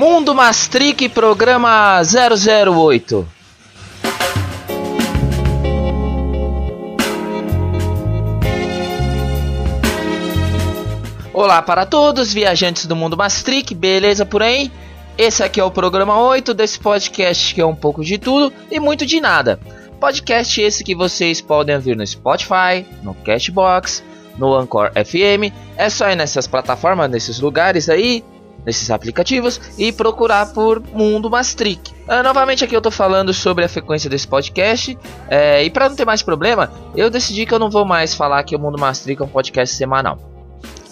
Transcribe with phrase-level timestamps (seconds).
[0.00, 3.28] Mundo Mastric, programa 008.
[11.34, 14.72] Olá para todos, viajantes do Mundo Mastric, beleza por aí?
[15.18, 18.80] Esse aqui é o programa 8 desse podcast que é um pouco de tudo e
[18.80, 19.60] muito de nada.
[20.00, 24.02] Podcast esse que vocês podem ouvir no Spotify, no Cashbox,
[24.38, 25.52] no Anchor FM.
[25.76, 28.24] É só ir nessas plataformas, nesses lugares aí,
[28.64, 31.92] nesses aplicativos e procurar por Mundo Mastric.
[32.06, 35.96] Uh, novamente aqui eu tô falando sobre a frequência desse podcast é, e para não
[35.96, 39.20] ter mais problema, eu decidi que eu não vou mais falar que o Mundo Mastric
[39.20, 40.18] é um podcast semanal.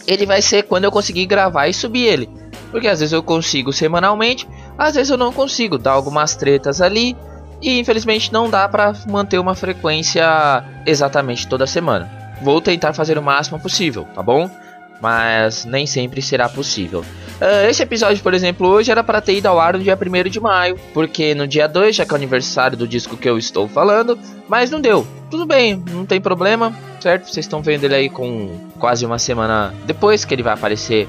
[0.07, 2.31] Ele vai ser quando eu conseguir gravar e subir ele,
[2.71, 7.17] porque às vezes eu consigo semanalmente, às vezes eu não consigo, dá algumas tretas ali
[7.61, 10.25] e infelizmente não dá para manter uma frequência
[10.87, 12.11] exatamente toda semana.
[12.43, 14.49] Vou tentar fazer o máximo possível, tá bom?
[15.01, 17.05] Mas nem sempre será possível.
[17.41, 20.29] Uh, esse episódio, por exemplo, hoje era para ter ido ao ar no dia 1
[20.29, 23.39] de maio, porque no dia 2 já que é o aniversário do disco que eu
[23.39, 25.07] estou falando, mas não deu.
[25.31, 27.25] Tudo bem, não tem problema, certo?
[27.27, 31.07] Vocês estão vendo ele aí com quase uma semana depois que ele vai aparecer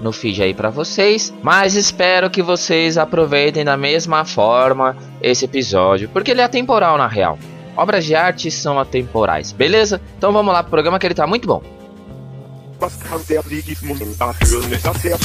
[0.00, 6.08] no feed aí para vocês, mas espero que vocês aproveitem da mesma forma esse episódio,
[6.10, 7.38] porque ele é atemporal na real.
[7.76, 10.00] Obras de arte são atemporais, beleza?
[10.16, 11.81] Então vamos lá pro programa que ele tá muito bom.
[12.82, 13.44] Was kann der
[14.18, 15.16] dafür, dass er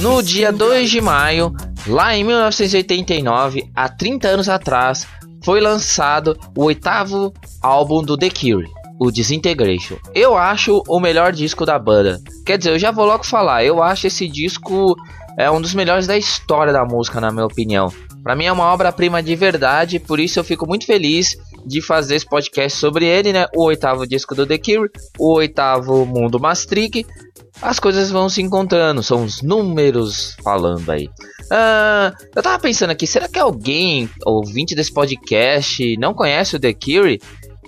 [0.00, 1.52] No dia 2 de maio,
[1.88, 5.08] lá em 1989, há 30 anos atrás,
[5.42, 8.68] foi lançado o oitavo álbum do The Cure,
[9.00, 9.96] o Disintegration.
[10.14, 12.20] Eu acho o melhor disco da banda.
[12.46, 14.94] Quer dizer, eu já vou logo falar, eu acho esse disco
[15.38, 17.92] é um dos melhores da história da música, na minha opinião.
[18.22, 22.16] Para mim é uma obra-prima de verdade, por isso eu fico muito feliz de fazer
[22.16, 23.46] esse podcast sobre ele, né?
[23.54, 27.06] O oitavo disco do The Cure, o oitavo Mundo Maastricht.
[27.62, 31.06] As coisas vão se encontrando, são os números falando aí.
[31.44, 36.72] Uh, eu tava pensando aqui, será que alguém, ouvinte desse podcast, não conhece o The
[36.72, 37.20] Cure?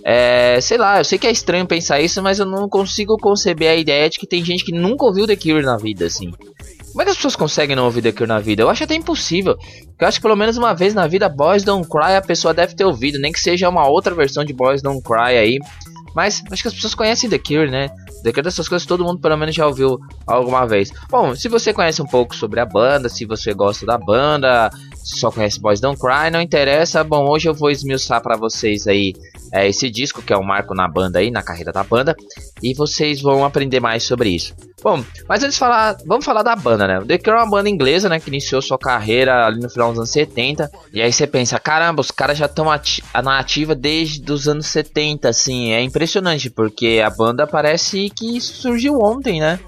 [0.04, 3.70] É, sei lá, eu sei que é estranho pensar isso, mas eu não consigo conceber
[3.70, 6.30] a ideia de que tem gente que nunca ouviu The Cure na vida, assim.
[6.96, 8.62] Como é que as pessoas conseguem não ouvir The Cure na vida?
[8.62, 9.54] Eu acho até impossível.
[10.00, 12.74] Eu acho que pelo menos uma vez na vida Boys Don't Cry a pessoa deve
[12.74, 15.58] ter ouvido, nem que seja uma outra versão de Boys Don't Cry aí.
[16.14, 17.90] Mas acho que as pessoas conhecem The Cure, né?
[18.22, 20.90] The Cure dessas coisas todo mundo pelo menos já ouviu alguma vez.
[21.10, 25.20] Bom, se você conhece um pouco sobre a banda, se você gosta da banda, se
[25.20, 27.04] só conhece Boys Don't Cry, não interessa.
[27.04, 29.12] Bom, hoje eu vou esmiuçar para vocês aí
[29.52, 32.14] é, esse disco, que é um marco na banda aí, na carreira da banda,
[32.62, 34.54] e vocês vão aprender mais sobre isso.
[34.82, 37.00] Bom, mas antes de falar, vamos falar da banda, né?
[37.06, 39.98] The Cure é uma banda inglesa, né, que iniciou sua carreira ali no final dos
[39.98, 42.66] anos 70, e aí você pensa, caramba, os caras já estão
[43.24, 48.98] na ativa desde os anos 70, assim, é impressionante, porque a banda parece que surgiu
[49.00, 49.58] ontem, né?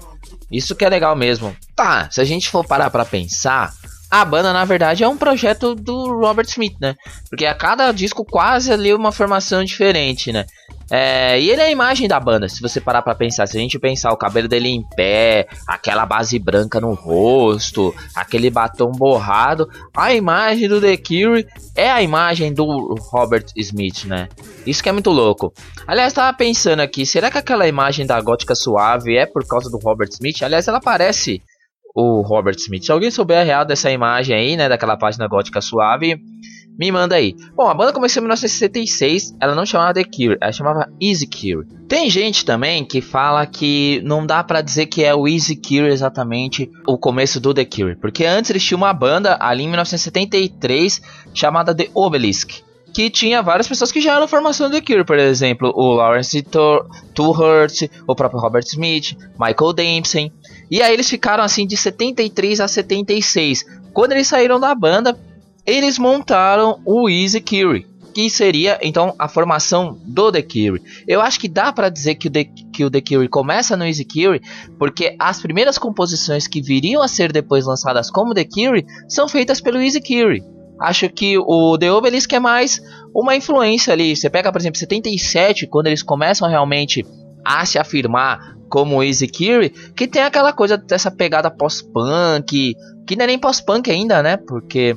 [0.51, 1.55] Isso que é legal mesmo.
[1.75, 3.71] Tá, se a gente for parar pra pensar,
[4.11, 6.95] a banda, na verdade, é um projeto do Robert Smith, né?
[7.29, 10.45] Porque a cada disco quase ali uma formação diferente, né?
[10.91, 13.45] É, e ele é a imagem da banda, se você parar pra pensar.
[13.47, 18.49] Se a gente pensar o cabelo dele em pé, aquela base branca no rosto, aquele
[18.49, 24.27] batom borrado, a imagem do The Cure é a imagem do Robert Smith, né?
[24.65, 25.53] Isso que é muito louco.
[25.85, 29.77] Aliás, tava pensando aqui, será que aquela imagem da gótica suave é por causa do
[29.77, 30.41] Robert Smith?
[30.41, 31.41] Aliás, ela parece
[31.99, 32.85] o Robert Smith.
[32.85, 36.21] Se alguém souber a real dessa imagem aí, né, daquela página gótica suave,
[36.79, 37.35] me manda aí.
[37.53, 41.67] Bom, a banda começou em 1966, ela não chamava The Cure, ela chamava Easy Cure.
[41.89, 45.87] Tem gente também que fala que não dá para dizer que é o Easy Cure
[45.87, 51.01] exatamente o começo do The Cure, porque antes eles tinham uma banda ali em 1973
[51.33, 52.61] chamada The Obelisk,
[52.93, 56.41] que tinha várias pessoas que já eram formação do The Cure, por exemplo, o Lawrence
[57.13, 60.31] Tulhurst, o próprio Robert Smith, Michael Dempsey.
[60.69, 63.65] E aí eles ficaram assim de 73 a 76.
[63.93, 65.17] Quando eles saíram da banda,
[65.65, 70.81] eles montaram o Easy Cure, que seria então a formação do The Cure.
[71.07, 73.85] Eu acho que dá para dizer que o, The, que o The Cure começa no
[73.85, 74.41] Easy Cure,
[74.77, 79.59] porque as primeiras composições que viriam a ser depois lançadas como The Cure são feitas
[79.61, 80.43] pelo Easy Cure.
[80.79, 82.81] Acho que o The Obelisk é mais
[83.13, 84.15] uma influência ali.
[84.15, 87.05] Você pega, por exemplo, 77, quando eles começam realmente
[87.43, 92.75] a se afirmar como Easy Cure, que tem aquela coisa dessa pegada pós-punk,
[93.05, 94.37] que não é nem pós-punk ainda, né?
[94.37, 94.95] Porque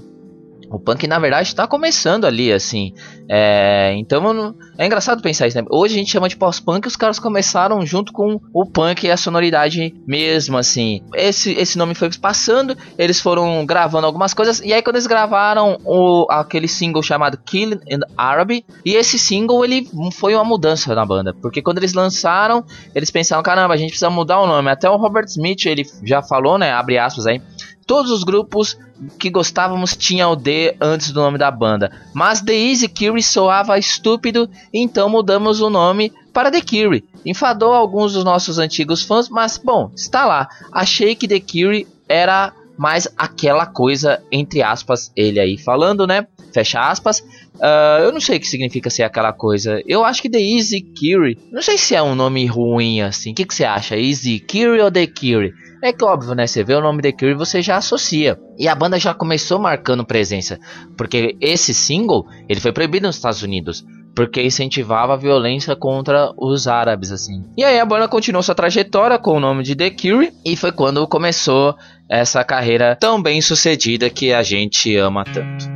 [0.73, 2.95] O punk, na verdade, está começando ali, assim.
[3.29, 5.65] É, então, é engraçado pensar isso, né?
[5.71, 9.17] Hoje a gente chama de pós-punk, os caras começaram junto com o punk e a
[9.17, 11.03] sonoridade mesmo, assim.
[11.15, 15.79] Esse, esse nome foi passando, eles foram gravando algumas coisas, e aí quando eles gravaram
[15.85, 21.05] o, aquele single chamado Kill in Arabic, e esse single, ele foi uma mudança na
[21.05, 22.65] banda, porque quando eles lançaram,
[22.95, 24.71] eles pensaram, caramba, a gente precisa mudar o nome.
[24.71, 27.43] Até o Robert Smith, ele já falou, né, abre aspas aí,
[27.87, 28.79] todos os grupos
[29.19, 33.79] que gostávamos tinha o D antes do nome da banda, mas The Easy Curie soava
[33.79, 37.05] estúpido, então mudamos o nome para The Curie.
[37.25, 40.49] Enfadou alguns dos nossos antigos fãs, mas bom, está lá.
[40.73, 46.27] Achei que The Curie era mais aquela coisa, entre aspas, ele aí falando, né?
[46.53, 47.21] Fecha aspas.
[47.21, 49.81] Uh, eu não sei o que significa ser aquela coisa.
[49.87, 51.39] Eu acho que The Easy Curie.
[51.51, 53.33] Não sei se é um nome ruim assim.
[53.33, 53.97] O que, que você acha?
[53.97, 55.53] Easy Curie ou The Curie?
[55.83, 56.47] É que óbvio, né?
[56.47, 58.39] Você vê o nome The Cure e você já associa.
[58.57, 60.57] E a banda já começou marcando presença.
[60.97, 63.85] Porque esse single, ele foi proibido nos Estados Unidos.
[64.15, 67.43] Porque incentivava a violência contra os árabes, assim.
[67.59, 70.33] E aí a banda continuou sua trajetória com o nome de The Cure.
[70.45, 71.75] E foi quando começou
[72.09, 75.67] essa carreira tão bem sucedida que a gente ama tanto.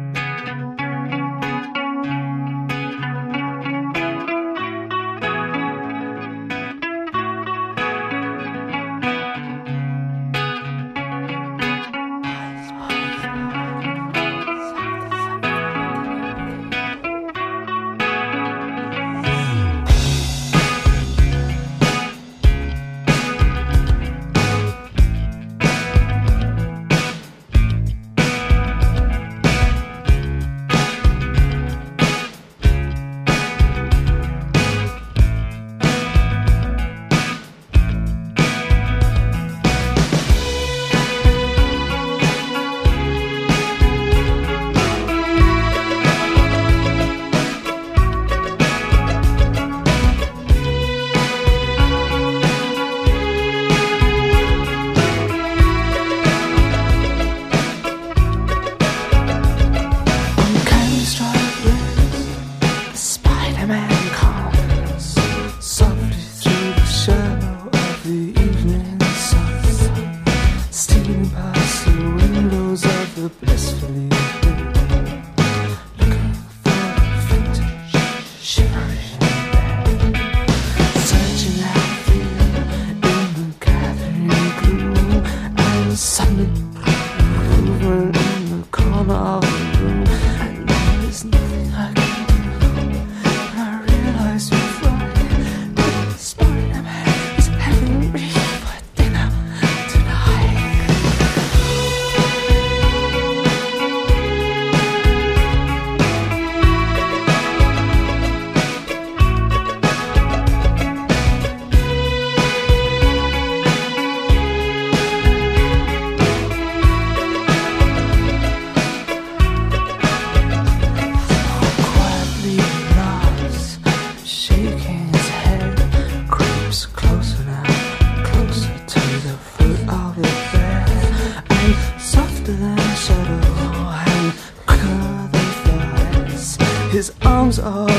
[137.58, 137.95] are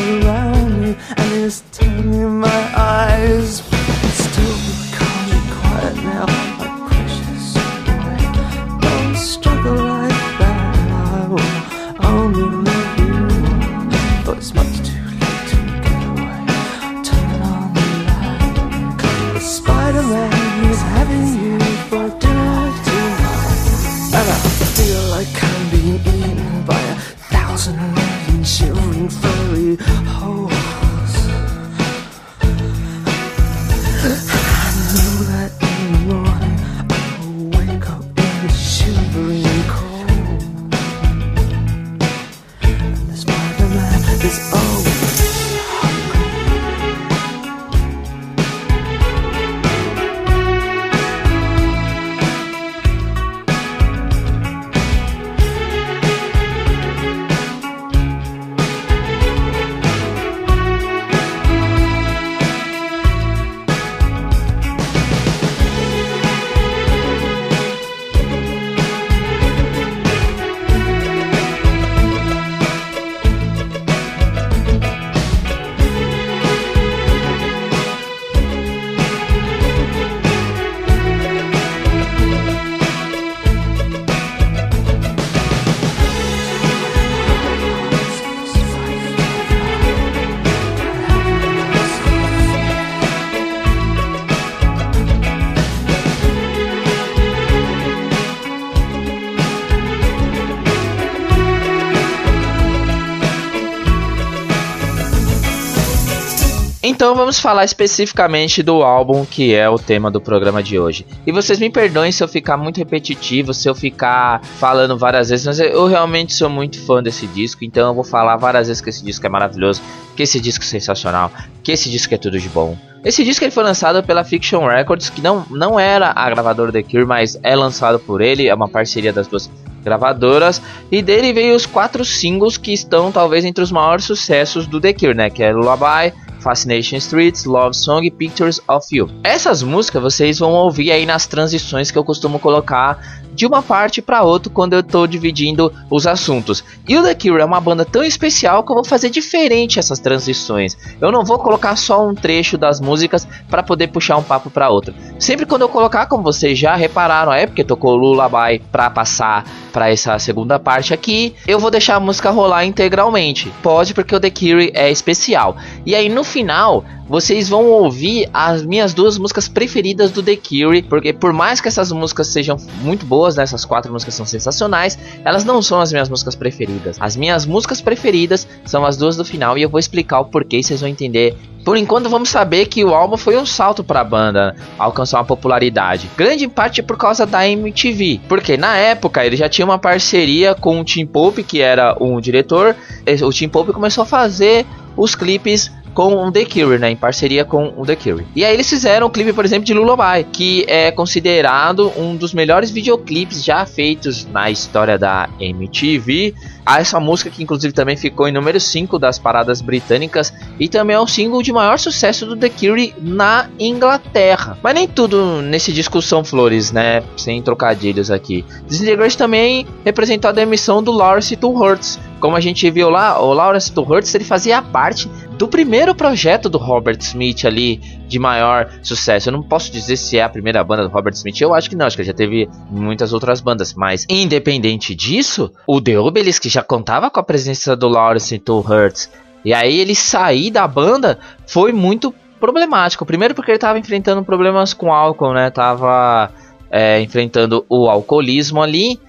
[106.98, 111.06] Então vamos falar especificamente do álbum que é o tema do programa de hoje.
[111.28, 115.46] E vocês me perdoem se eu ficar muito repetitivo, se eu ficar falando várias vezes,
[115.46, 118.90] mas eu realmente sou muito fã desse disco, então eu vou falar várias vezes que
[118.90, 119.80] esse disco é maravilhoso,
[120.16, 122.76] que esse disco é sensacional, que esse disco é tudo de bom.
[123.06, 126.82] Esse disco ele foi lançado pela Fiction Records, que não, não era a gravadora The
[126.82, 129.52] Cure, mas é lançado por ele, é uma parceria das duas
[129.84, 130.60] gravadoras,
[130.92, 134.94] e dele veio os quatro singles que estão talvez entre os maiores sucessos do The
[134.94, 139.10] Cure, né, que é Lullaby, Fascination Streets, Love Song Pictures of You.
[139.24, 144.02] Essas músicas vocês vão ouvir aí nas transições que eu costumo colocar de uma parte
[144.02, 146.64] para outra quando eu tô dividindo os assuntos.
[146.88, 150.00] E o The Cure é uma banda tão especial que eu vou fazer diferente essas
[150.00, 150.76] transições.
[151.00, 154.72] Eu não vou colocar só um trecho das músicas para poder puxar um papo para
[154.72, 154.96] outra.
[155.20, 159.92] Sempre quando eu colocar, como vocês já repararam, é porque tocou Lullaby para passar para
[159.92, 163.54] essa segunda parte aqui, eu vou deixar a música rolar integralmente.
[163.62, 165.56] Pode porque o The Cure é especial.
[165.86, 170.82] E aí no final vocês vão ouvir as minhas duas músicas preferidas do The Cure,
[170.82, 174.98] porque por mais que essas músicas sejam muito boas, né, essas quatro músicas são sensacionais,
[175.24, 176.98] elas não são as minhas músicas preferidas.
[177.00, 180.62] As minhas músicas preferidas são as duas do final e eu vou explicar o porquê,
[180.62, 181.36] vocês vão entender
[181.68, 185.26] por enquanto, vamos saber que o álbum foi um salto para a banda alcançar uma
[185.26, 186.10] popularidade.
[186.16, 190.80] Grande parte por causa da MTV, porque na época ele já tinha uma parceria com
[190.80, 192.74] o Tim Pope, que era um diretor.
[193.22, 194.66] O Tim Pope começou a fazer
[194.96, 196.92] os clipes com o The Cure, né?
[196.92, 198.24] Em parceria com o The Cure.
[198.36, 202.36] E aí eles fizeram o clipe, por exemplo, de Lullaby, que é considerado um dos
[202.36, 206.36] melhores videoclipes já feitos na história da MTV.
[206.68, 211.00] Essa música que inclusive também ficou em número 5 das paradas britânicas e também é
[211.00, 214.58] o single de maior sucesso do The Cure na Inglaterra.
[214.62, 217.04] Mas nem tudo nesse disco são flores, né?
[217.16, 218.44] Sem trocadilhos aqui.
[218.68, 222.00] Disintegration também representou a demissão do Lawrence Two Hurts.
[222.20, 226.50] Como a gente viu lá, o Lawrence Two Hurts ele fazia parte do primeiro projeto
[226.50, 229.30] do Robert Smith ali de maior sucesso.
[229.30, 231.76] Eu não posso dizer se é a primeira banda do Robert Smith, eu acho que
[231.76, 236.64] não, acho que já teve muitas outras bandas, mas independente disso, o The Obelisk já
[236.64, 239.10] contava com a presença do Lawrence Two Hurts.
[239.44, 243.06] E aí ele sair da banda foi muito problemático.
[243.06, 245.50] Primeiro porque ele estava enfrentando problemas com álcool, né?
[245.50, 246.32] Tava
[246.70, 249.00] é, enfrentando o alcoolismo ali.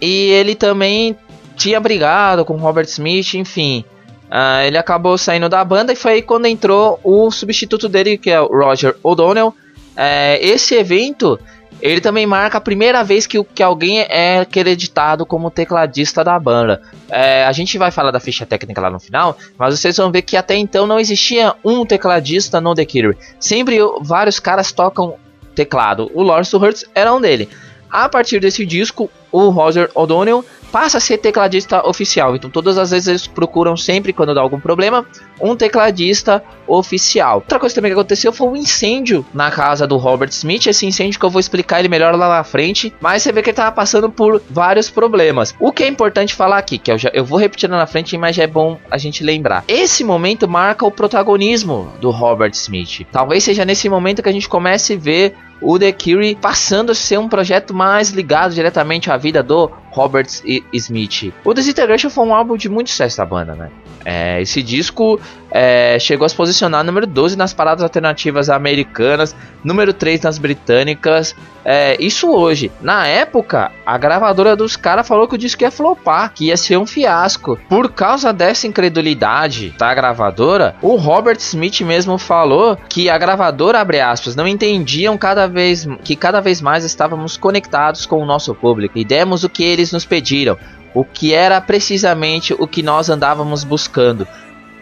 [0.00, 1.16] E ele também
[1.56, 3.84] tinha brigado com Robert Smith, enfim.
[4.32, 8.30] Uh, ele acabou saindo da banda e foi aí quando entrou o substituto dele, que
[8.30, 9.54] é o Roger O'Donnell.
[9.94, 11.38] É, esse evento
[11.82, 16.80] ele também marca a primeira vez que, que alguém é acreditado como tecladista da banda.
[17.10, 20.22] É, a gente vai falar da ficha técnica lá no final, mas vocês vão ver
[20.22, 23.18] que até então não existia um tecladista no The Cure.
[23.38, 25.16] Sempre vários caras tocam
[25.54, 26.10] teclado.
[26.14, 27.50] O Lawrence Hurts era um dele.
[27.90, 32.34] A partir desse disco, o Roger O'Donnell passa a ser tecladista oficial.
[32.34, 35.06] Então, todas as vezes eles procuram sempre, quando dá algum problema,
[35.40, 37.36] um tecladista oficial.
[37.36, 40.66] Outra coisa também que aconteceu foi um incêndio na casa do Robert Smith.
[40.66, 42.92] Esse incêndio que eu vou explicar ele melhor lá na frente.
[43.00, 45.54] Mas você vê que ele tava passando por vários problemas.
[45.60, 48.16] O que é importante falar aqui, que eu, já, eu vou repetir lá na frente,
[48.16, 49.64] mas é bom a gente lembrar.
[49.68, 53.06] Esse momento marca o protagonismo do Robert Smith.
[53.12, 56.94] Talvez seja nesse momento que a gente comece a ver o The Cure passando a
[56.94, 60.26] ser um projeto mais ligado diretamente à vida do Robert
[60.72, 61.32] Smith.
[61.44, 63.70] O Disintegration foi um álbum de muito sucesso da banda, né?
[64.04, 65.20] É, esse disco
[65.52, 71.36] é, chegou a se posicionar número 12 nas paradas alternativas americanas, número 3 nas britânicas.
[71.64, 72.72] É, isso hoje.
[72.80, 76.78] Na época, a gravadora dos caras falou que o disco ia flopar, que ia ser
[76.78, 77.58] um fiasco.
[77.68, 84.00] Por causa dessa incredulidade da gravadora, o Robert Smith mesmo falou que a gravadora, abre
[84.00, 88.98] aspas, não entendiam cada vez que cada vez mais estávamos conectados com o nosso público
[88.98, 90.56] e demos o que eles nos pediram,
[90.94, 94.26] o que era precisamente o que nós andávamos buscando.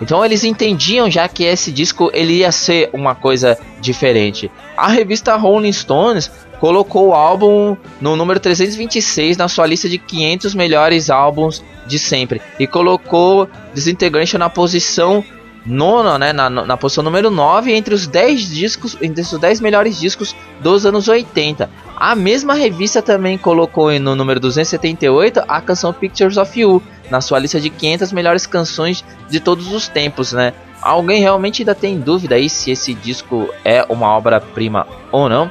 [0.01, 4.51] Então eles entendiam já que esse disco ele ia ser uma coisa diferente.
[4.77, 10.55] A revista Rolling Stones colocou o álbum no número 326 na sua lista de 500
[10.55, 15.25] melhores álbuns de sempre e colocou Disintegration na posição
[15.65, 19.99] nona, né, na, na posição número 9 entre os 10 discos, entre os 10 melhores
[19.99, 21.69] discos dos anos 80.
[21.97, 27.39] A mesma revista também colocou no número 278 a canção Pictures of You na sua
[27.39, 30.55] lista de 500 melhores canções de todos os tempos, né?
[30.81, 35.51] Alguém realmente ainda tem dúvida aí se esse disco é uma obra-prima ou não?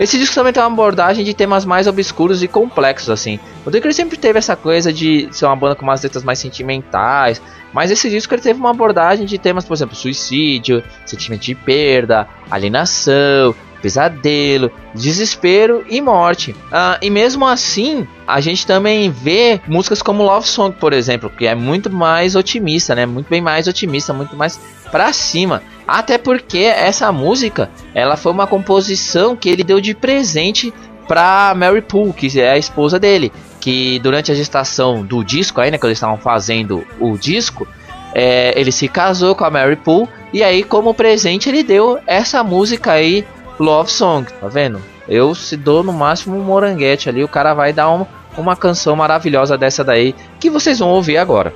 [0.00, 3.38] Esse disco também tem uma abordagem de temas mais obscuros e complexos, assim.
[3.66, 7.40] O Cure sempre teve essa coisa de ser uma banda com umas letras mais sentimentais,
[7.70, 12.26] mas esse disco ele teve uma abordagem de temas, por exemplo, suicídio, sentimento de perda,
[12.50, 16.52] alienação, pesadelo, desespero e morte.
[16.52, 21.46] Uh, e mesmo assim, a gente também vê músicas como Love Song, por exemplo, que
[21.46, 23.04] é muito mais otimista, né?
[23.04, 24.58] Muito bem mais otimista, muito mais
[24.90, 25.62] para cima.
[25.90, 30.72] Até porque essa música, ela foi uma composição que ele deu de presente
[31.08, 33.32] pra Mary Poole, que é a esposa dele.
[33.60, 37.66] Que durante a gestação do disco aí, né, quando eles estavam fazendo o disco,
[38.14, 42.44] é, ele se casou com a Mary Poole e aí como presente ele deu essa
[42.44, 43.26] música aí,
[43.58, 44.80] Love Song, tá vendo?
[45.08, 48.06] Eu se dou no máximo um moranguete ali, o cara vai dar um,
[48.38, 51.52] uma canção maravilhosa dessa daí que vocês vão ouvir agora.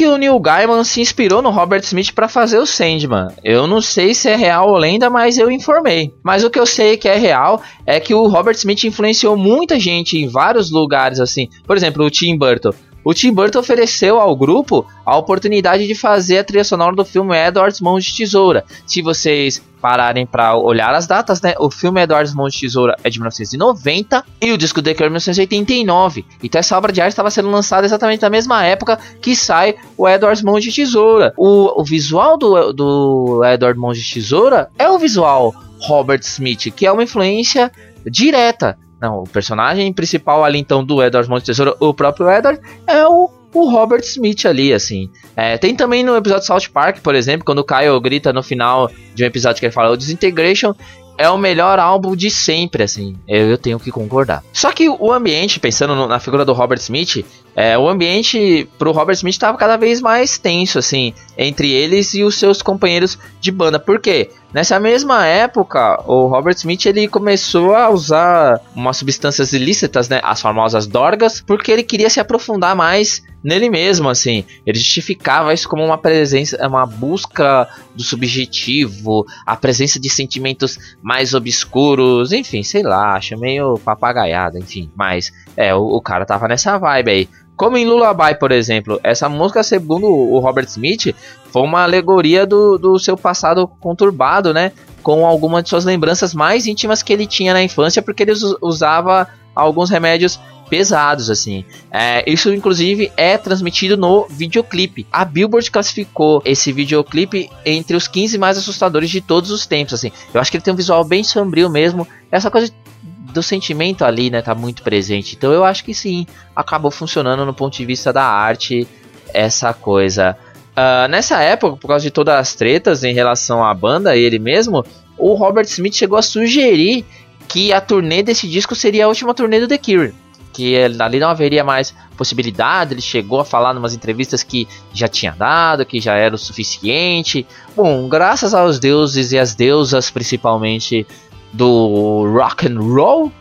[0.00, 3.28] Que o Neil Gaiman se inspirou no Robert Smith para fazer o Sandman.
[3.44, 6.10] Eu não sei se é real ou lenda, mas eu informei.
[6.22, 9.78] Mas o que eu sei que é real é que o Robert Smith influenciou muita
[9.78, 11.50] gente em vários lugares assim.
[11.66, 12.72] Por exemplo, o Tim Burton.
[13.04, 17.36] O Tim Burton ofereceu ao grupo a oportunidade de fazer a trilha sonora do filme
[17.36, 18.64] Edward's Mãos de Tesoura.
[18.86, 21.54] Se vocês pararem para olhar as datas, né?
[21.58, 25.08] O filme Edward's Mãos de Tesoura é de 1990 e o disco The Cure é
[25.08, 26.26] 1989.
[26.42, 30.06] Então essa obra de arte estava sendo lançada exatamente na mesma época que sai o
[30.06, 31.32] Edward's Mãos de Tesoura.
[31.36, 36.86] O, o visual do, do Edward Mãos de Tesoura é o visual Robert Smith, que
[36.86, 37.72] é uma influência
[38.04, 43.06] direta não, o personagem principal ali então do Edward de Tesouro, o próprio Edward, é
[43.06, 45.10] o, o Robert Smith ali, assim.
[45.34, 48.90] É, tem também no episódio South Park, por exemplo, quando o Kyle grita no final
[49.14, 50.74] de um episódio que ele fala o Disintegration
[51.20, 53.14] é o melhor álbum de sempre, assim.
[53.28, 54.42] Eu, tenho que concordar.
[54.54, 59.14] Só que o ambiente, pensando na figura do Robert Smith, é, o ambiente pro Robert
[59.14, 63.78] Smith estava cada vez mais tenso, assim, entre eles e os seus companheiros de banda.
[63.78, 64.30] Por quê?
[64.52, 70.40] Nessa mesma época, o Robert Smith ele começou a usar umas substâncias ilícitas, né, as
[70.40, 74.44] famosas dorgas, porque ele queria se aprofundar mais nele mesmo, assim.
[74.66, 81.32] Ele justificava isso como uma presença, uma busca do subjetivo, a presença de sentimentos mais
[81.32, 84.90] obscuros, enfim, sei lá, acho meio papagaiado, enfim.
[84.96, 87.28] Mas, é, o, o cara tava nessa vibe aí.
[87.60, 91.14] Como em Lullaby, por exemplo, essa música, segundo o Robert Smith,
[91.52, 94.72] foi uma alegoria do, do seu passado conturbado, né?
[95.02, 99.28] Com algumas de suas lembranças mais íntimas que ele tinha na infância, porque ele usava
[99.54, 101.62] alguns remédios pesados, assim.
[101.90, 105.06] É, isso, inclusive, é transmitido no videoclipe.
[105.12, 110.10] A Billboard classificou esse videoclipe entre os 15 mais assustadores de todos os tempos, assim.
[110.32, 112.08] Eu acho que ele tem um visual bem sombrio mesmo.
[112.32, 112.72] Essa coisa
[113.20, 115.36] do sentimento ali, né, tá muito presente.
[115.36, 118.88] Então eu acho que sim, acabou funcionando no ponto de vista da arte
[119.32, 120.36] essa coisa.
[120.70, 124.38] Uh, nessa época, por causa de todas as tretas em relação à banda e ele
[124.38, 124.84] mesmo,
[125.18, 127.04] o Robert Smith chegou a sugerir
[127.46, 130.14] que a turnê desse disco seria a última turnê do The Cure.
[130.52, 132.94] Que ali não haveria mais possibilidade.
[132.94, 136.38] Ele chegou a falar em umas entrevistas que já tinha dado, que já era o
[136.38, 137.46] suficiente.
[137.76, 141.06] Bom, graças aos deuses e às deusas, principalmente
[141.52, 143.32] do rock and roll,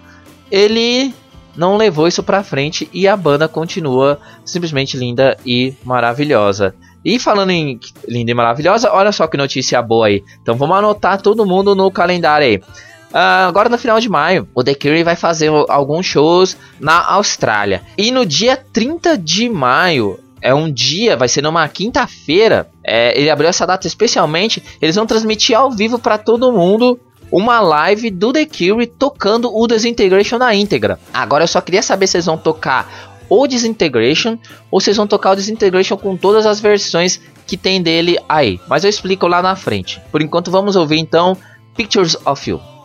[0.51, 1.13] ele
[1.55, 6.73] não levou isso pra frente e a banda continua simplesmente linda e maravilhosa.
[7.03, 10.23] E falando em linda e maravilhosa, olha só que notícia boa aí.
[10.41, 12.57] Então vamos anotar todo mundo no calendário aí.
[13.11, 17.81] Uh, agora no final de maio, o The Cure vai fazer alguns shows na Austrália.
[17.97, 22.69] E no dia 30 de maio, é um dia, vai ser numa quinta-feira.
[22.85, 24.63] É, ele abriu essa data especialmente.
[24.81, 26.99] Eles vão transmitir ao vivo para todo mundo
[27.31, 30.99] uma live do The Cure tocando o Desintegration na íntegra.
[31.13, 34.37] Agora eu só queria saber se eles vão tocar o Disintegration
[34.71, 38.59] ou se vocês vão tocar o Disintegration com todas as versões que tem dele aí.
[38.67, 40.01] Mas eu explico lá na frente.
[40.11, 41.37] Por enquanto vamos ouvir então
[41.75, 42.78] Pictures of You.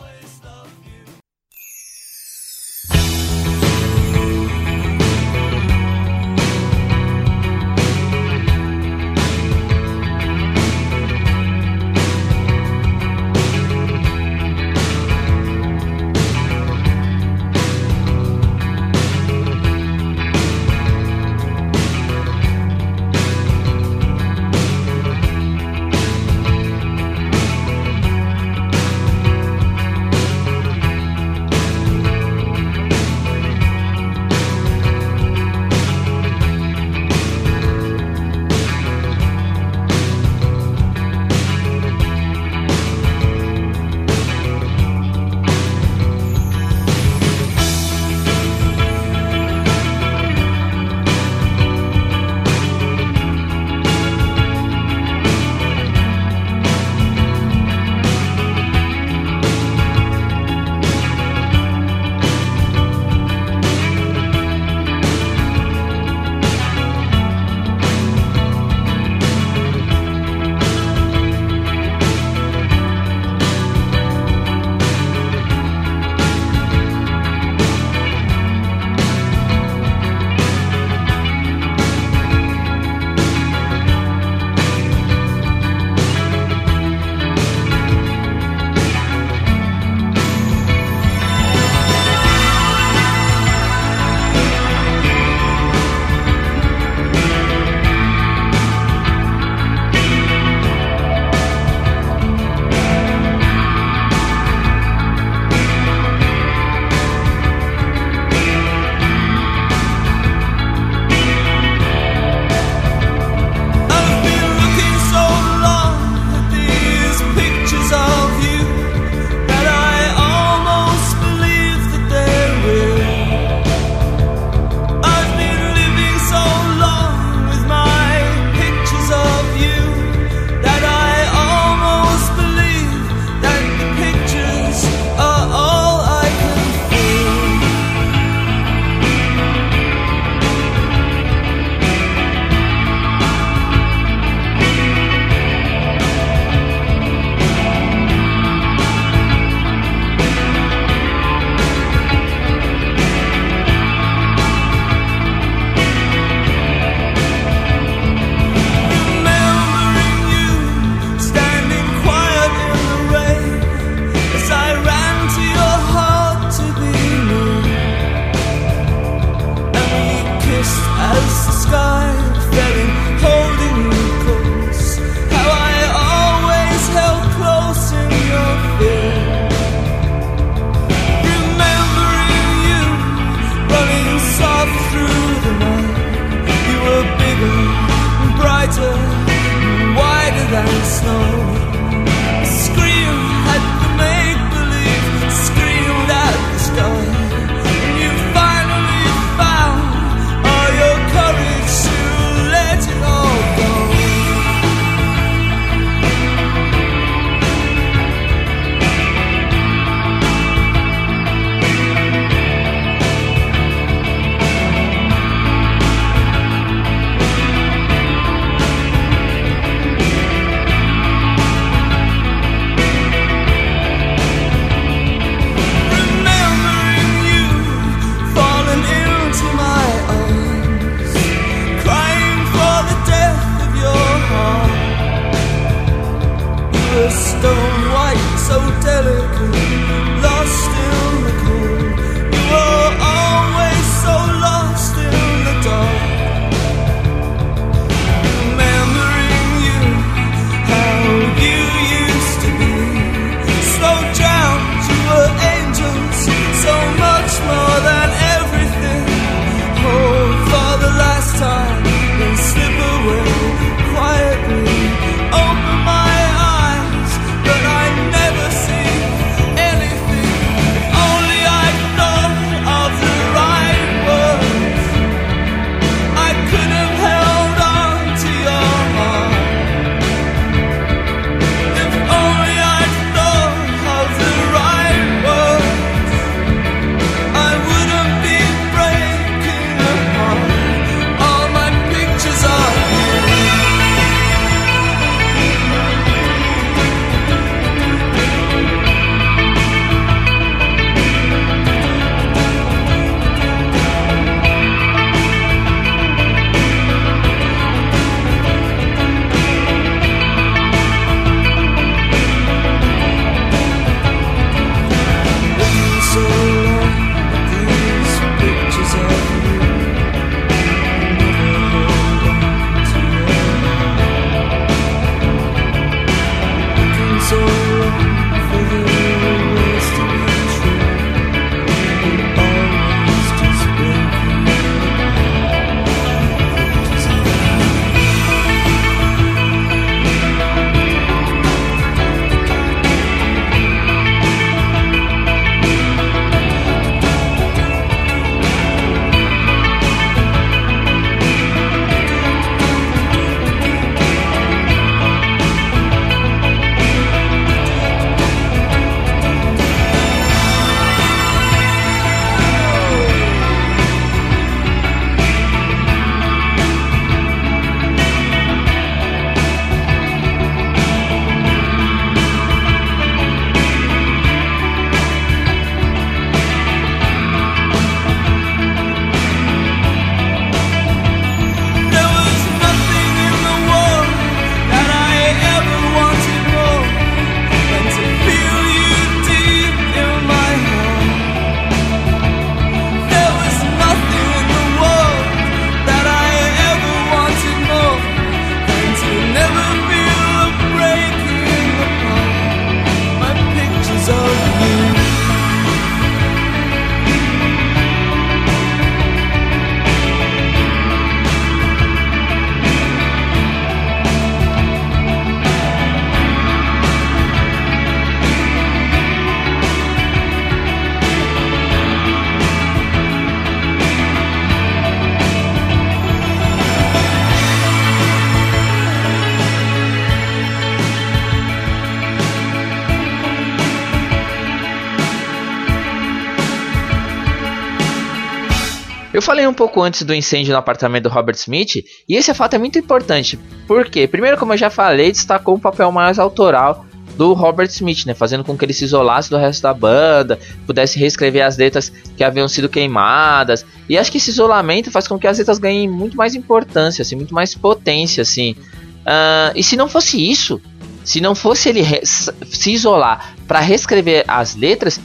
[439.15, 441.75] Eu falei um pouco antes do incêndio no apartamento do Robert Smith,
[442.09, 443.39] e esse fato é muito importante.
[443.65, 444.05] Por quê?
[444.09, 448.43] Primeiro, como eu já falei, destacou um papel mais autoral do Robert Smith, né, fazendo
[448.43, 452.45] com que ele se isolasse do resto da banda, pudesse reescrever as letras que haviam
[452.49, 453.65] sido queimadas.
[453.87, 457.15] E acho que esse isolamento faz com que as letras ganhem muito mais importância, assim,
[457.15, 458.51] muito mais potência, assim.
[458.51, 460.61] Uh, e se não fosse isso,
[461.05, 464.99] se não fosse ele se isolar para reescrever as letras,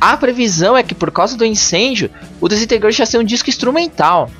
[0.00, 4.30] a previsão é que por causa do incêndio, o Disintegration ia ser um disco instrumental.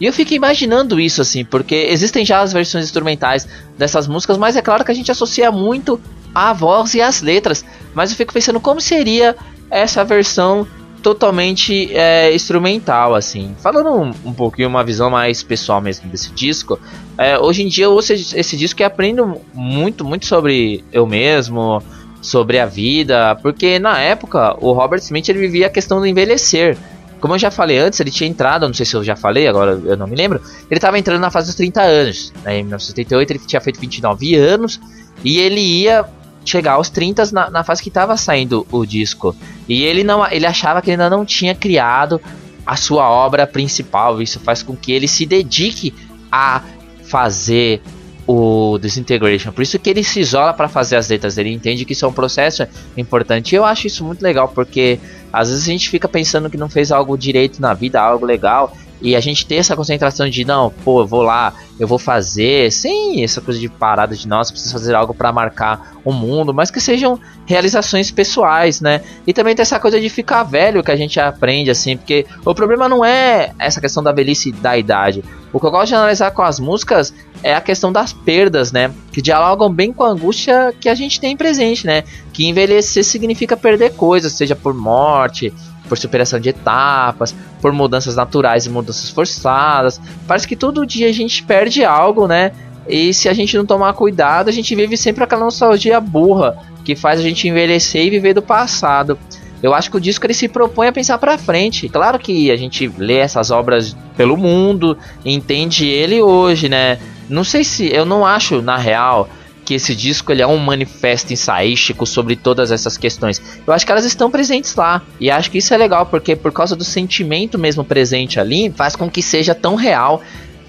[0.00, 3.46] E eu fico imaginando isso assim, porque existem já as versões instrumentais
[3.76, 6.00] dessas músicas, mas é claro que a gente associa muito
[6.34, 7.64] a voz e as letras.
[7.92, 9.36] Mas eu fico pensando como seria
[9.70, 10.66] essa versão
[11.02, 13.54] totalmente é, instrumental, assim.
[13.60, 16.78] Falando um, um, pouquinho, uma visão mais pessoal mesmo desse disco,
[17.18, 21.82] é, hoje em dia eu ouço esse disco e aprendo muito, muito sobre eu mesmo,
[22.20, 26.76] sobre a vida, porque na época o Robert Smith ele vivia a questão do envelhecer.
[27.20, 29.72] Como eu já falei antes, ele tinha entrado, não sei se eu já falei, agora
[29.84, 32.32] eu não me lembro, ele estava entrando na fase dos 30 anos.
[32.44, 32.58] Né?
[32.58, 34.80] Em 1978 ele tinha feito 29 anos
[35.22, 36.06] e ele ia
[36.44, 39.36] chegar aos 30 na, na fase que estava saindo o disco.
[39.68, 42.20] E ele não ele achava que ele ainda não tinha criado
[42.66, 44.20] a sua obra principal.
[44.22, 45.94] Isso faz com que ele se dedique
[46.32, 46.62] a
[47.04, 47.82] fazer
[48.32, 49.50] o Disintegration.
[49.50, 51.36] Por isso que ele se isola para fazer as letras.
[51.36, 52.64] Ele entende que isso é um processo
[52.96, 53.52] importante.
[53.52, 55.00] E eu acho isso muito legal, porque
[55.32, 58.72] às vezes a gente fica pensando que não fez algo direito na vida, algo legal.
[59.02, 62.70] E a gente ter essa concentração de não, pô, eu vou lá, eu vou fazer,
[62.70, 66.70] sem essa coisa de parada de nossa, preciso fazer algo para marcar o mundo, mas
[66.70, 69.00] que sejam realizações pessoais, né?
[69.26, 72.54] E também tem essa coisa de ficar velho que a gente aprende assim, porque o
[72.54, 75.24] problema não é essa questão da velhice da idade.
[75.52, 78.92] O que eu gosto de analisar com as músicas é a questão das perdas, né?
[79.12, 82.04] Que dialogam bem com a angústia que a gente tem presente, né?
[82.32, 85.52] Que envelhecer significa perder coisas, seja por morte,
[85.88, 90.00] por superação de etapas, por mudanças naturais e mudanças forçadas.
[90.26, 92.52] Parece que todo dia a gente perde algo, né?
[92.88, 96.94] E se a gente não tomar cuidado, a gente vive sempre aquela nostalgia burra que
[96.94, 99.18] faz a gente envelhecer e viver do passado.
[99.62, 101.88] Eu acho que o disco ele se propõe a pensar para frente.
[101.88, 106.98] Claro que a gente lê essas obras pelo mundo, entende ele hoje, né?
[107.28, 109.28] Não sei se eu não acho na real
[109.64, 113.40] que esse disco ele é um manifesto ensaístico sobre todas essas questões.
[113.64, 115.02] Eu acho que elas estão presentes lá.
[115.20, 118.96] E acho que isso é legal, porque por causa do sentimento mesmo presente ali, faz
[118.96, 120.22] com que seja tão real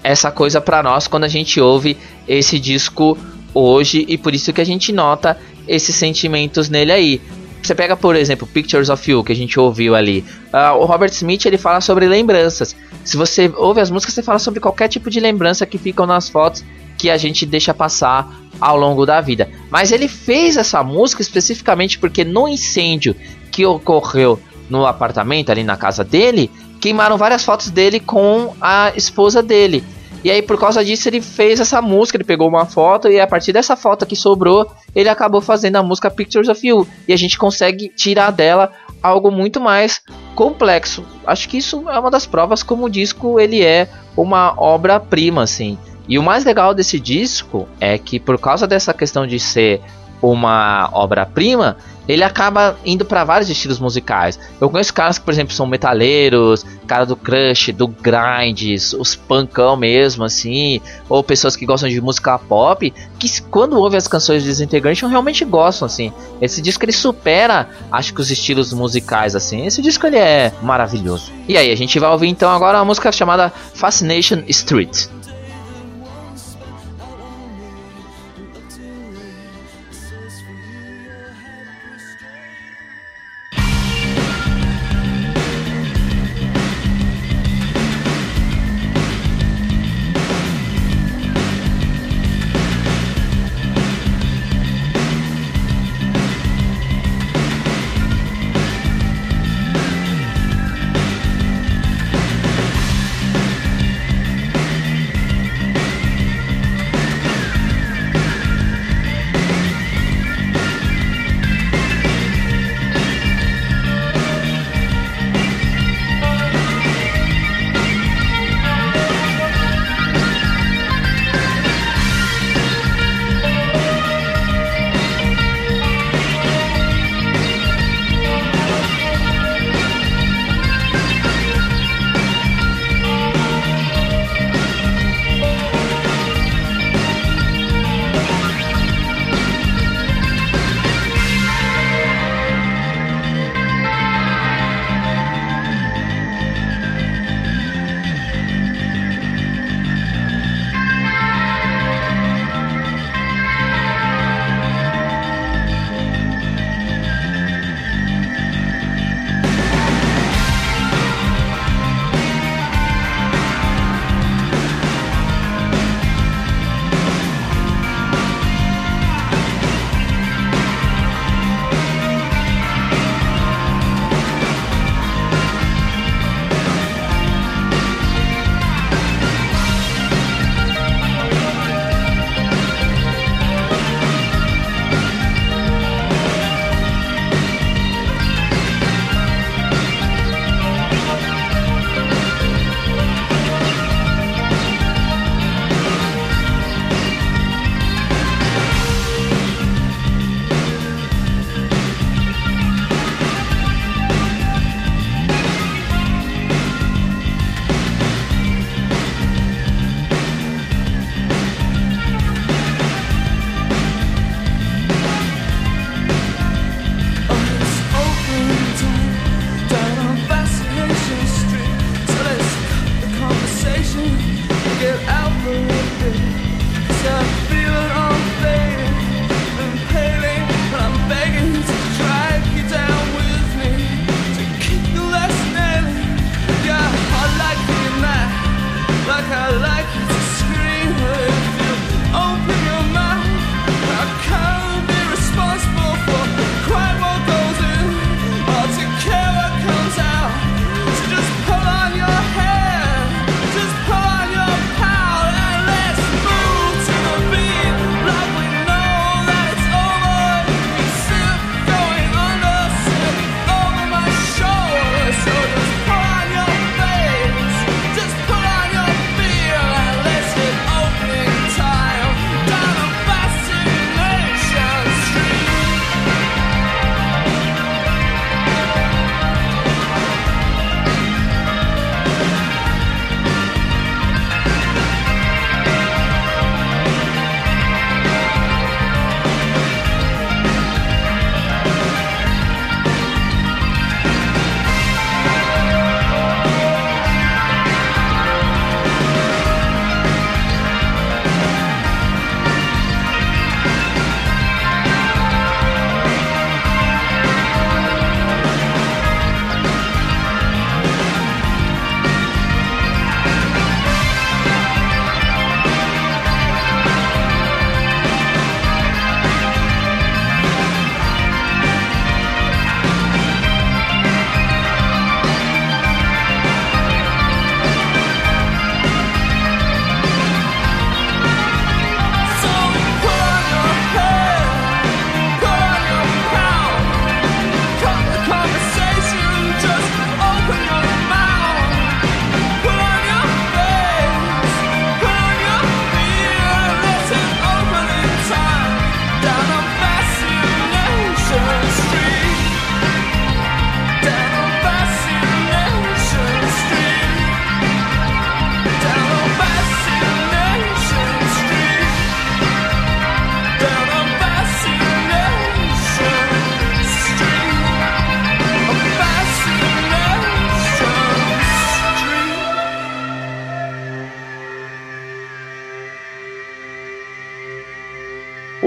[0.04, 1.96] essa coisa para nós quando a gente ouve
[2.28, 3.18] esse disco
[3.54, 7.20] hoje e por isso que a gente nota esses sentimentos nele aí.
[7.62, 10.24] Você pega, por exemplo, Pictures of You, que a gente ouviu ali.
[10.52, 12.74] Uh, o Robert Smith ele fala sobre lembranças.
[13.04, 16.28] Se você ouve as músicas, você fala sobre qualquer tipo de lembrança que ficam nas
[16.28, 16.64] fotos
[16.98, 18.28] que a gente deixa passar
[18.60, 19.48] ao longo da vida.
[19.70, 23.14] Mas ele fez essa música especificamente porque no incêndio
[23.50, 29.42] que ocorreu no apartamento, ali na casa dele, queimaram várias fotos dele com a esposa
[29.42, 29.84] dele.
[30.24, 32.16] E aí, por causa disso, ele fez essa música.
[32.16, 35.82] Ele pegou uma foto e a partir dessa foto que sobrou, ele acabou fazendo a
[35.82, 36.86] música Pictures of You.
[37.08, 38.70] E a gente consegue tirar dela
[39.02, 40.00] algo muito mais
[40.34, 41.04] complexo.
[41.26, 45.76] Acho que isso é uma das provas como o disco ele é uma obra-prima, assim.
[46.08, 49.80] E o mais legal desse disco é que por causa dessa questão de ser
[50.20, 51.76] uma obra-prima,
[52.08, 54.38] ele acaba indo para vários estilos musicais.
[54.60, 59.76] Eu conheço caras que, por exemplo, são metaleiros, cara do crush, do grind, os punkão
[59.76, 64.48] mesmo, assim, ou pessoas que gostam de música pop, que quando ouvem as canções de
[64.48, 66.12] Disintegration realmente gostam, assim.
[66.40, 69.66] Esse disco ele supera, acho que os estilos musicais, assim.
[69.66, 71.32] Esse disco ele é maravilhoso.
[71.48, 75.06] E aí, a gente vai ouvir então agora uma música chamada Fascination Street.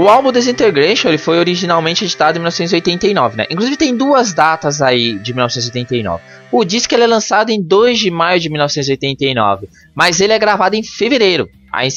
[0.06, 3.48] O álbum Desintegration ele foi originalmente editado em 1989, né?
[3.50, 6.22] Inclusive tem duas datas aí de 1989.
[6.52, 10.76] O disco ele é lançado em 2 de maio de 1989, mas ele é gravado
[10.76, 11.50] em fevereiro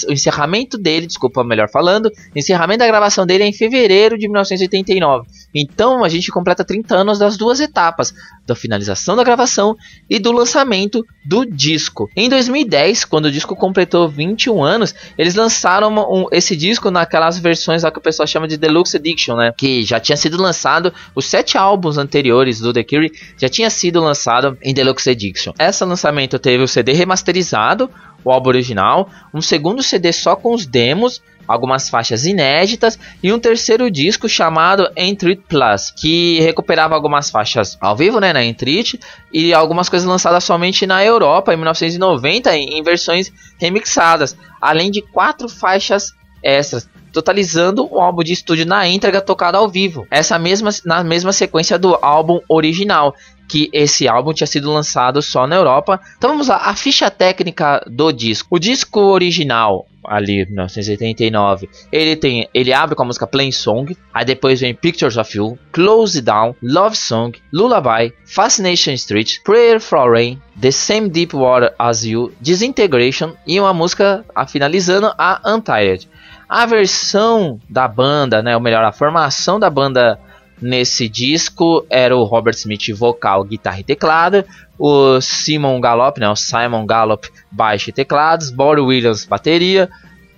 [0.08, 4.26] o encerramento dele, desculpa, melhor falando, o encerramento da gravação dele é em fevereiro de
[4.28, 5.26] 1989.
[5.54, 8.14] Então a gente completa 30 anos das duas etapas,
[8.46, 9.76] da finalização da gravação
[10.08, 12.08] e do lançamento do disco.
[12.16, 17.82] Em 2010, quando o disco completou 21 anos, eles lançaram um, esse disco naquelas versões
[17.82, 19.52] lá que o pessoal chama de Deluxe Edition, né?
[19.56, 24.00] Que já tinha sido lançado, os sete álbuns anteriores do The Cure já tinha sido
[24.00, 25.52] lançado em Deluxe Edition.
[25.58, 27.90] Esse lançamento teve o CD remasterizado,
[28.28, 33.38] o álbum original, um segundo CD só com os demos, algumas faixas inéditas e um
[33.38, 39.00] terceiro disco chamado Entrit Plus, que recuperava algumas faixas ao vivo, né, na Entrit
[39.32, 45.48] e algumas coisas lançadas somente na Europa em 1990 em, versões remixadas, além de quatro
[45.48, 46.12] faixas
[46.42, 50.06] extras, totalizando o álbum de estúdio na entrega tocado ao vivo.
[50.10, 53.14] Essa mesma na mesma sequência do álbum original,
[53.48, 55.98] que esse álbum tinha sido lançado só na Europa.
[56.16, 58.48] Então vamos lá, a ficha técnica do disco.
[58.50, 64.24] O disco original, ali 1989, ele tem, ele abre com a música Plain Song, aí
[64.24, 70.40] depois vem Pictures of You, Close Down, Love Song, Lullaby, Fascination Street, Prayer for Rain,
[70.60, 76.08] The Same Deep Water as You, Disintegration e uma música a, finalizando a Untired.
[76.48, 80.18] A versão da banda, né, ou melhor, a formação da banda
[80.60, 84.44] Nesse disco era o Robert Smith vocal, guitarra e teclado,
[84.78, 89.88] o Simon Gallop, né, o Simon Gallop baixo e teclados, Bob Williams bateria,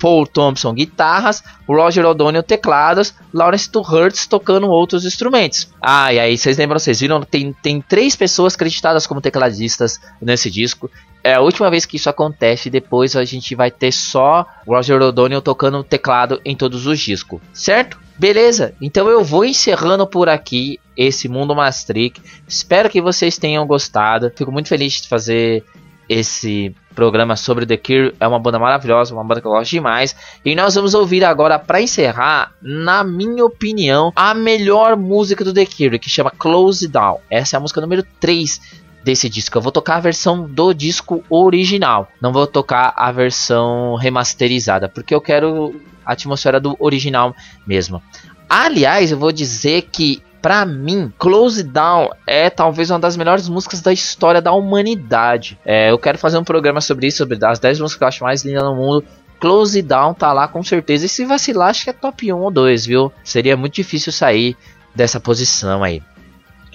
[0.01, 5.69] Paul Thompson guitarras, Roger O'Donnell teclados, Lawrence Hertz tocando outros instrumentos.
[5.81, 10.51] Ah, e aí vocês lembram, vocês viram, tem, tem três pessoas acreditadas como tecladistas nesse
[10.51, 10.91] disco.
[11.23, 15.43] É a última vez que isso acontece, depois a gente vai ter só Roger O'Donnell
[15.43, 17.99] tocando teclado em todos os discos, certo?
[18.21, 22.21] Beleza, então eu vou encerrando por aqui esse Mundo Maastricht.
[22.47, 24.31] Espero que vocês tenham gostado.
[24.37, 25.65] Fico muito feliz de fazer
[26.07, 28.15] esse programa sobre The Cure.
[28.21, 30.15] É uma banda maravilhosa, uma banda que eu gosto demais.
[30.45, 35.65] E nós vamos ouvir agora, para encerrar, na minha opinião, a melhor música do The
[35.65, 37.21] Cure, que chama Close Down.
[37.31, 38.61] Essa é a música número 3
[39.03, 39.57] desse disco.
[39.57, 45.15] Eu vou tocar a versão do disco original, não vou tocar a versão remasterizada, porque
[45.15, 47.35] eu quero a atmosfera do original
[47.67, 48.03] mesmo.
[48.49, 53.83] Aliás, eu vou dizer que para mim, Close Down é talvez uma das melhores músicas
[53.83, 55.59] da história da humanidade.
[55.65, 58.25] É, eu quero fazer um programa sobre isso, sobre as 10 músicas que eu acho
[58.25, 59.05] mais lindas no mundo.
[59.39, 61.07] Close Down tá lá com certeza.
[61.07, 63.13] E se vacilar, acho que é top 1 ou 2, viu?
[63.23, 64.57] Seria muito difícil sair
[64.95, 66.03] dessa posição aí.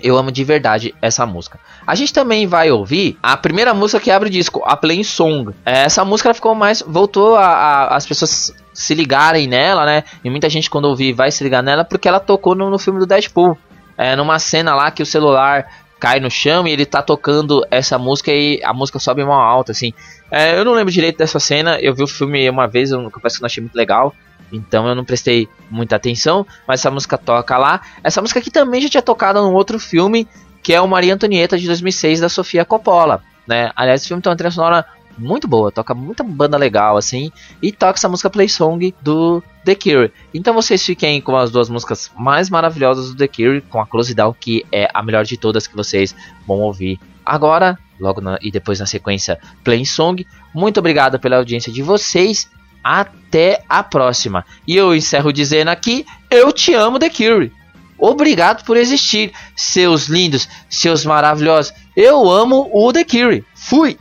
[0.01, 1.59] Eu amo de verdade essa música.
[1.85, 5.53] A gente também vai ouvir a primeira música que abre o disco, a Plain Song.
[5.65, 6.83] Essa música ficou mais.
[6.85, 10.03] voltou a, a, as pessoas se ligarem nela, né?
[10.23, 12.99] E muita gente, quando ouvir, vai se ligar nela porque ela tocou no, no filme
[12.99, 13.57] do Deadpool.
[13.97, 15.67] É, numa cena lá que o celular
[15.99, 19.71] cai no chão e ele tá tocando essa música e a música sobe mal alta,
[19.71, 19.93] assim.
[20.29, 23.37] É, eu não lembro direito dessa cena, eu vi o filme uma vez, eu confesso
[23.37, 24.13] que não achei muito legal.
[24.51, 27.81] Então eu não prestei muita atenção, mas essa música toca lá.
[28.03, 30.27] Essa música aqui também já tinha tocado num outro filme,
[30.61, 33.71] que é o Maria Antonieta de 2006 da Sofia Coppola, né?
[33.75, 34.85] Aliás, esse filme tem uma trilha sonora
[35.17, 39.75] muito boa, toca muita banda legal assim, e toca essa música Play Song do The
[39.75, 40.11] Cure.
[40.33, 44.13] Então vocês fiquem com as duas músicas mais maravilhosas do The Cure, com a Close
[44.13, 46.15] Down, que é a melhor de todas que vocês
[46.47, 50.25] vão ouvir agora, logo na, e depois na sequência Play Song.
[50.53, 52.49] Muito obrigado pela audiência de vocês
[52.83, 54.45] até a próxima.
[54.67, 57.51] E eu encerro dizendo aqui: Eu te amo, The Cure.
[57.97, 61.73] Obrigado por existir, seus lindos, seus maravilhosos.
[61.95, 63.43] Eu amo o The Cure.
[63.55, 63.97] Fui!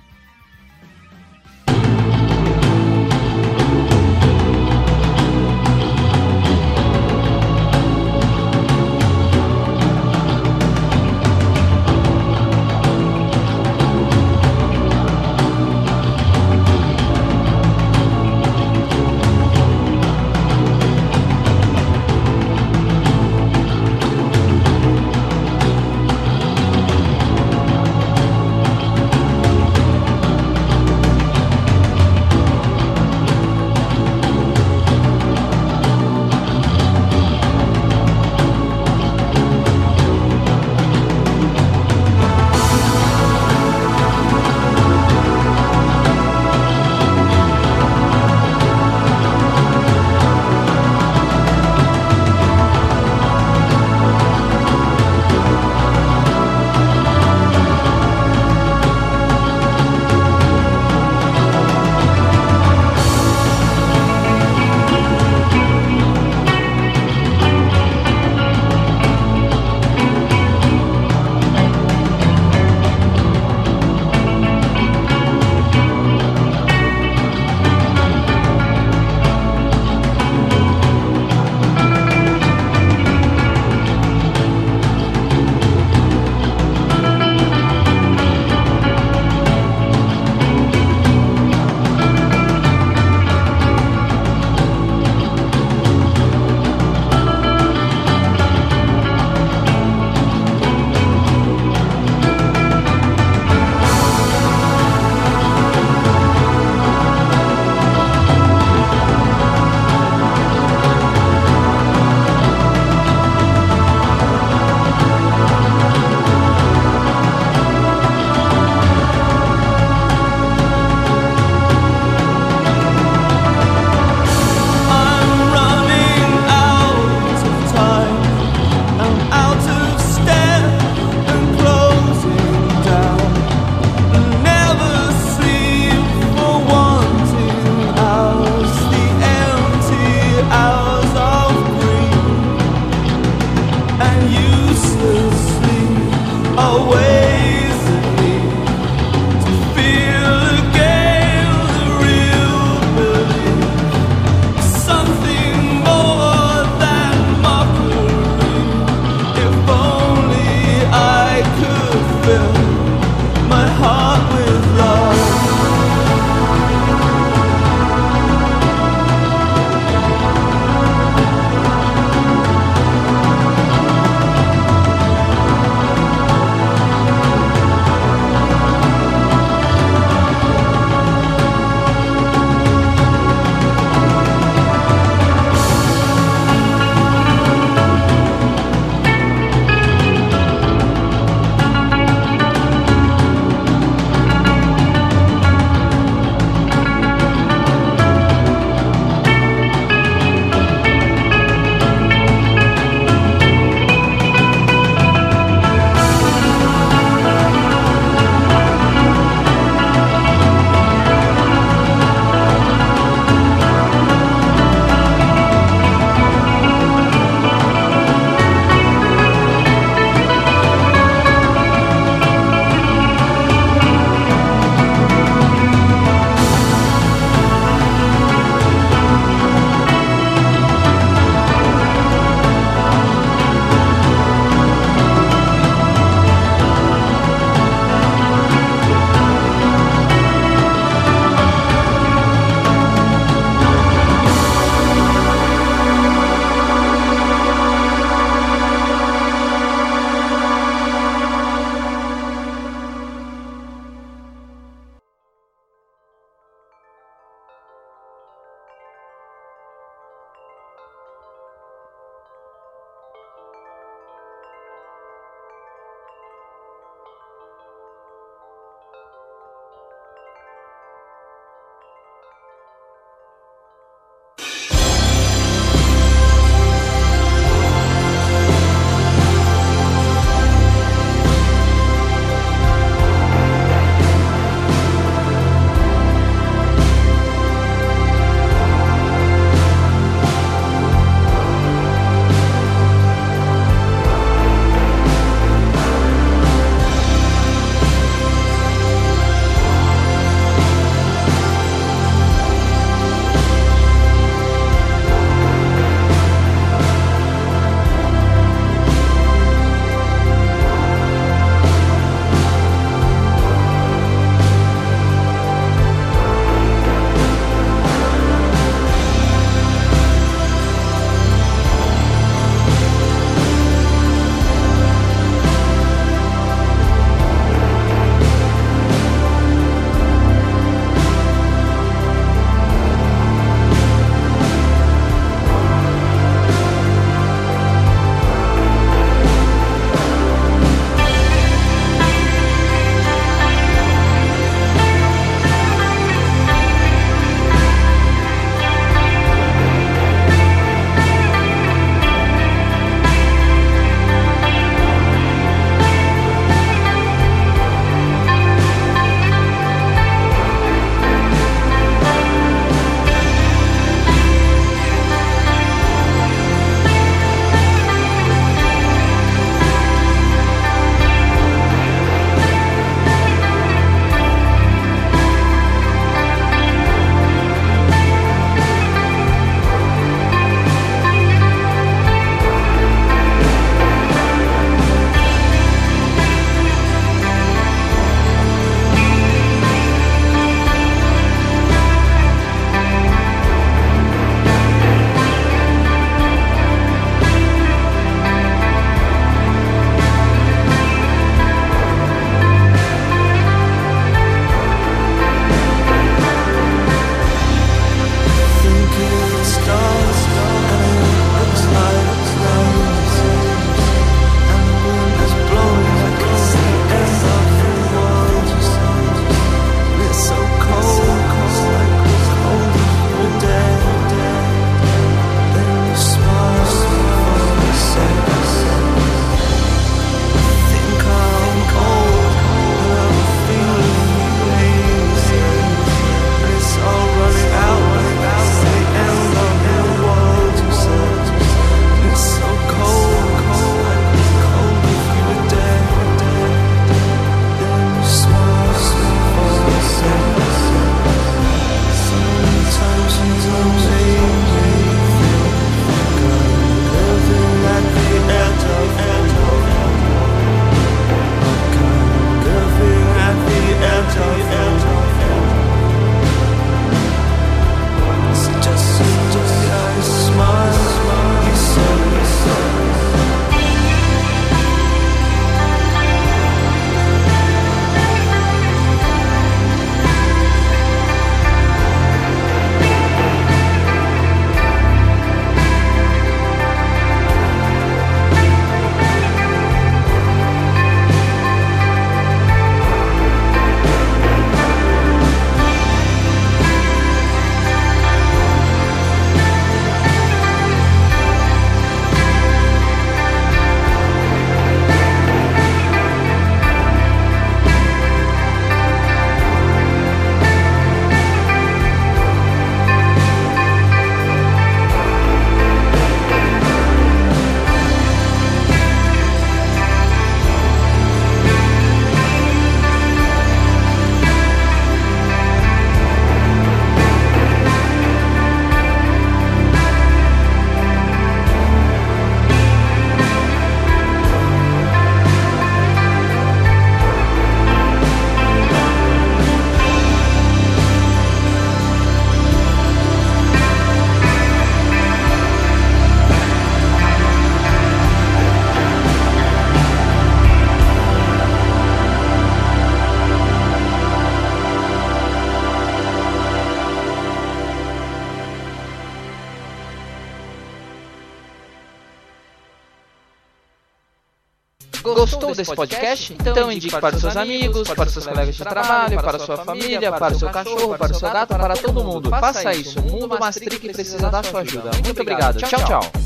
[565.65, 566.33] Desse podcast?
[566.33, 569.57] Então indique para os seus amigos, para os seus colegas de trabalho, para a sua
[569.57, 572.31] família, para o seu cachorro, para o seu gato, para todo mundo.
[572.31, 573.01] Faça isso.
[573.01, 574.91] O mundo Mastric precisa da sua ajuda.
[575.05, 575.59] Muito obrigado.
[575.59, 576.24] Tchau, tchau.